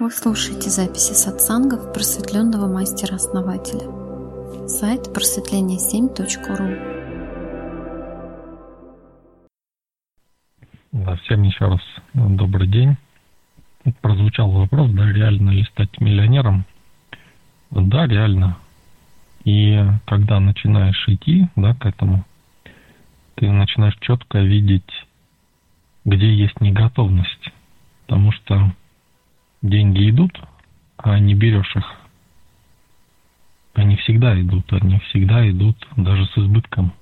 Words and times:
Вы 0.00 0.10
слушаете 0.10 0.70
записи 0.70 1.12
сатсангов 1.12 1.92
просветленного 1.92 2.72
мастера-основателя. 2.72 3.86
Сайт 4.66 5.08
просветление7.ру 5.14 6.68
Да, 10.92 11.16
всем 11.16 11.42
еще 11.42 11.66
раз 11.66 11.80
добрый 12.14 12.66
день. 12.66 12.96
Прозвучал 14.00 14.50
вопрос, 14.50 14.90
да, 14.92 15.12
реально 15.12 15.50
ли 15.50 15.64
стать 15.64 16.00
миллионером? 16.00 16.64
Да, 17.70 18.06
реально. 18.06 18.56
И 19.44 19.78
когда 20.06 20.40
начинаешь 20.40 21.04
идти, 21.08 21.48
да, 21.56 21.74
к 21.74 21.84
этому, 21.84 22.24
ты 23.34 23.50
начинаешь 23.50 23.98
четко 24.00 24.38
видеть, 24.38 24.90
где 26.06 26.34
есть 26.34 26.58
неготовность. 26.62 27.52
Потому 28.06 28.32
что 28.32 28.72
деньги 29.62 30.10
идут, 30.10 30.32
а 30.96 31.18
не 31.18 31.34
берешь 31.34 31.74
их. 31.76 31.84
Они 33.74 33.96
всегда 33.96 34.40
идут, 34.40 34.72
они 34.72 34.98
всегда 34.98 35.48
идут 35.50 35.76
даже 35.96 36.26
с 36.26 36.38
избытком. 36.38 36.92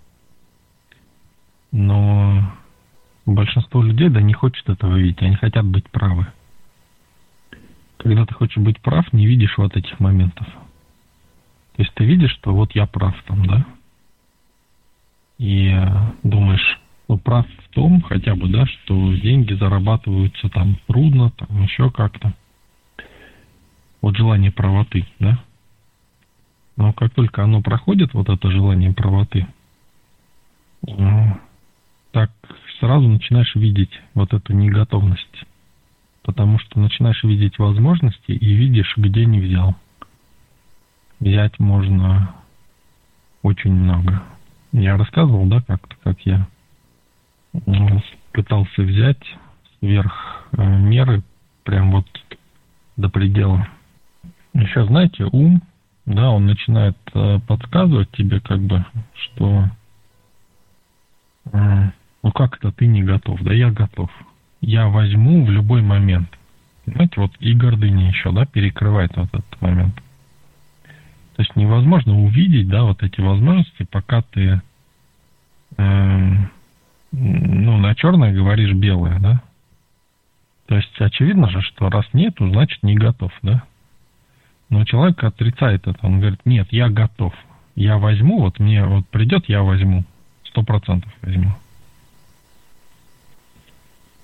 Но 1.73 2.53
большинство 3.27 3.83
людей 3.83 4.09
да 4.09 4.21
не 4.21 4.33
хочет 4.33 4.69
этого 4.69 4.97
видеть, 4.97 5.23
они 5.23 5.37
хотят 5.37 5.65
быть 5.65 5.89
правы. 5.91 6.27
Когда 7.99 8.25
ты 8.25 8.35
хочешь 8.35 8.63
быть 8.63 8.81
прав, 8.81 9.13
не 9.13 9.27
видишь 9.27 9.59
вот 9.59 9.77
этих 9.77 9.99
моментов. 9.99 10.47
То 10.47 11.83
есть 11.83 11.95
ты 11.95 12.05
видишь, 12.05 12.33
что 12.33 12.55
вот 12.55 12.73
я 12.75 12.87
прав 12.87 13.15
там, 13.25 13.47
да? 13.47 13.67
И 15.39 15.73
думаешь, 16.23 16.81
ну, 17.09 17.19
прав 17.19 17.47
в 17.47 17.69
том 17.75 18.03
хотя 18.03 18.35
бы, 18.35 18.49
да, 18.49 18.67
что 18.67 19.15
деньги 19.15 19.55
зарабатываются 19.55 20.49
там 20.49 20.77
трудно, 20.87 21.31
там 21.31 21.63
еще 21.63 21.91
как-то 21.91 22.35
вот 24.01 24.17
желание 24.17 24.53
правоты, 24.53 25.07
да? 25.19 25.43
Но 26.77 26.93
как 26.93 27.13
только 27.13 27.43
оно 27.43 27.61
проходит, 27.61 28.15
вот 28.15 28.29
это 28.29 28.51
желание 28.51 28.93
правоты, 28.93 29.47
так 32.13 32.31
сразу 32.79 33.09
начинаешь 33.09 33.55
видеть 33.55 33.91
вот 34.15 34.33
эту 34.33 34.53
неготовность. 34.53 35.45
Потому 36.23 36.59
что 36.59 36.79
начинаешь 36.79 37.23
видеть 37.25 37.59
возможности 37.59 38.33
и 38.33 38.55
видишь, 38.55 38.95
где 38.97 39.25
не 39.25 39.41
взял. 39.41 39.75
Взять 41.21 41.59
можно 41.59 42.35
очень 43.43 43.73
много. 43.73 44.23
Я 44.73 44.97
рассказывал, 44.97 45.47
да, 45.47 45.63
как-то, 45.63 45.97
как 46.05 46.21
я 46.21 46.47
пытался 48.33 48.83
взять 48.83 49.23
сверх 49.79 50.47
э, 50.53 50.65
меры, 50.65 51.23
прям 51.65 51.91
вот 51.93 52.07
до 52.97 53.09
предела. 53.09 53.67
Еще, 54.59 54.85
знаете, 54.87 55.25
ум, 55.31 55.63
да, 56.05 56.31
он 56.31 56.47
начинает 56.47 56.97
э, 57.15 57.39
подсказывать 57.47 58.11
тебе, 58.11 58.41
как 58.41 58.61
бы, 58.61 58.85
что 59.15 59.69
э, 61.53 61.91
ну 62.25 62.33
как 62.33 62.57
это 62.57 62.73
ты 62.73 62.89
не 62.89 63.05
готов? 63.05 63.41
Да 63.43 63.55
я 63.55 63.71
готов. 63.71 64.11
Я 64.61 64.89
возьму 64.89 65.45
в 65.45 65.51
любой 65.51 65.83
момент. 65.83 66.29
Знаете, 66.87 67.21
вот 67.21 67.31
и 67.39 67.55
гордыня 67.55 68.09
еще, 68.09 68.33
да, 68.33 68.47
перекрывает 68.47 69.17
вот 69.17 69.29
этот 69.33 69.61
момент. 69.61 69.95
То 71.37 71.43
есть 71.43 71.55
невозможно 71.55 72.21
увидеть, 72.21 72.69
да, 72.69 72.83
вот 72.83 73.05
эти 73.05 73.21
возможности, 73.21 73.85
пока 73.85 74.23
ты, 74.23 74.61
э, 75.77 76.31
ну, 77.13 77.77
на 77.77 77.95
черное 77.95 78.35
говоришь 78.35 78.73
белое, 78.73 79.21
да. 79.21 79.41
То 80.67 80.75
есть 80.75 81.01
очевидно 81.01 81.49
же, 81.49 81.63
что 81.63 81.89
раз 81.91 82.07
нету, 82.13 82.51
значит 82.51 82.83
не 82.83 82.97
готов, 82.97 83.31
да. 83.43 83.63
Но 84.71 84.85
человек 84.85 85.23
отрицает 85.25 85.87
это. 85.87 85.99
Он 86.07 86.21
говорит, 86.21 86.41
нет, 86.45 86.69
я 86.71 86.89
готов. 86.89 87.35
Я 87.75 87.99
возьму, 87.99 88.41
вот 88.41 88.59
мне 88.59 88.85
вот 88.85 89.07
придет, 89.09 89.49
я 89.49 89.63
возьму. 89.63 90.05
Сто 90.45 90.63
процентов 90.63 91.13
возьму. 91.23 91.53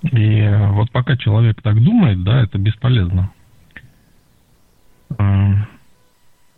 И 0.03 0.51
вот 0.73 0.91
пока 0.91 1.17
человек 1.17 1.63
так 1.63 1.83
думает, 1.83 2.23
да, 2.25 2.43
это 2.43 2.59
бесполезно. 2.59 3.31
Эм, 5.19 5.67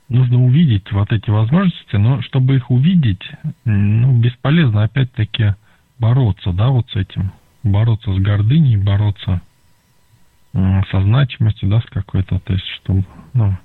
нужно 0.08 0.42
увидеть 0.42 0.90
вот 0.90 1.12
эти 1.12 1.30
возможности, 1.30 1.96
но 1.96 2.22
чтобы 2.22 2.56
их 2.56 2.70
увидеть, 2.70 3.22
ну, 3.64 4.18
бесполезно 4.18 4.82
опять-таки 4.82 5.54
бороться, 5.98 6.52
да, 6.52 6.68
вот 6.70 6.90
с 6.90 6.96
этим. 6.96 7.30
Бороться 7.62 8.12
с 8.12 8.18
гордыней, 8.18 8.76
бороться 8.76 9.40
со 10.52 11.02
значимостью, 11.02 11.68
да, 11.68 11.80
с 11.80 11.84
какой-то, 11.86 12.38
то 12.38 12.52
есть, 12.52 12.66
чтобы, 12.80 13.04
ну, 13.34 13.56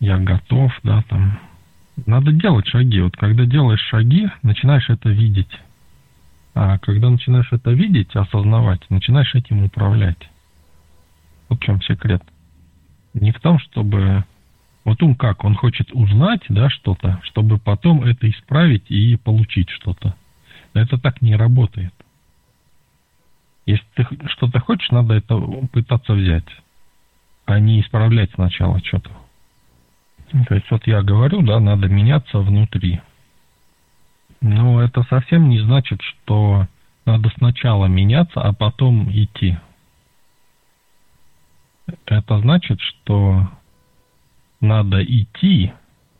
я 0.00 0.18
готов, 0.18 0.72
да, 0.82 1.02
там. 1.08 1.38
Надо 2.04 2.32
делать 2.32 2.66
шаги. 2.66 3.00
Вот 3.00 3.16
когда 3.16 3.46
делаешь 3.46 3.80
шаги, 3.88 4.28
начинаешь 4.42 4.88
это 4.90 5.08
видеть. 5.08 5.50
А 6.54 6.78
когда 6.78 7.10
начинаешь 7.10 7.52
это 7.52 7.70
видеть, 7.70 8.14
осознавать, 8.14 8.88
начинаешь 8.90 9.34
этим 9.34 9.64
управлять. 9.64 10.30
Вот 11.48 11.60
в 11.60 11.64
чем 11.64 11.80
секрет. 11.82 12.22
Не 13.14 13.32
в 13.32 13.40
том, 13.40 13.58
чтобы... 13.58 14.24
Вот 14.84 15.02
ум 15.02 15.16
как? 15.16 15.42
Он 15.44 15.54
хочет 15.54 15.90
узнать, 15.92 16.42
да, 16.48 16.70
что-то, 16.70 17.20
чтобы 17.24 17.58
потом 17.58 18.04
это 18.04 18.30
исправить 18.30 18.90
и 18.90 19.16
получить 19.16 19.70
что-то. 19.70 20.14
Но 20.74 20.80
это 20.80 20.98
так 20.98 21.22
не 21.22 21.34
работает. 21.34 21.92
Если 23.64 23.84
ты 23.94 24.06
что-то 24.28 24.60
хочешь, 24.60 24.90
надо 24.90 25.14
это 25.14 25.36
пытаться 25.72 26.12
взять, 26.12 26.46
а 27.46 27.58
не 27.58 27.80
исправлять 27.80 28.30
сначала 28.34 28.78
что-то. 28.84 29.10
То 30.48 30.54
есть 30.54 30.70
вот 30.70 30.86
я 30.86 31.02
говорю, 31.02 31.42
да, 31.42 31.60
надо 31.60 31.88
меняться 31.88 32.38
внутри. 32.38 33.00
Но 34.40 34.82
это 34.82 35.02
совсем 35.04 35.48
не 35.48 35.60
значит, 35.60 36.00
что 36.02 36.66
надо 37.04 37.30
сначала 37.38 37.86
меняться, 37.86 38.40
а 38.40 38.52
потом 38.52 39.10
идти. 39.10 39.56
Это 42.06 42.38
значит, 42.40 42.80
что 42.80 43.48
надо 44.60 45.02
идти 45.04 45.72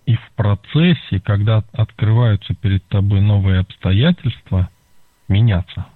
и 0.06 0.14
в 0.14 0.30
процессе, 0.36 1.20
когда 1.20 1.64
открываются 1.72 2.54
перед 2.54 2.86
тобой 2.86 3.20
новые 3.20 3.60
обстоятельства, 3.60 4.70
меняться. 5.28 5.86